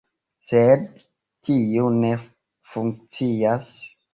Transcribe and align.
Sed 0.51 1.03
tio 1.49 1.91
ne 1.99 2.11
funkcias. 2.73 3.73